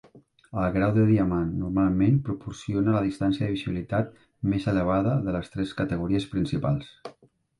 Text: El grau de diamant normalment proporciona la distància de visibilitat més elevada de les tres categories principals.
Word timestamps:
El 0.59 0.63
grau 0.75 0.93
de 0.93 1.01
diamant 1.09 1.49
normalment 1.63 2.15
proporciona 2.29 2.95
la 2.95 3.03
distància 3.09 3.45
de 3.49 3.57
visibilitat 3.57 4.09
més 4.53 4.65
elevada 4.73 5.15
de 5.27 5.35
les 5.37 5.53
tres 5.57 5.75
categories 5.83 6.25
principals. 6.35 6.91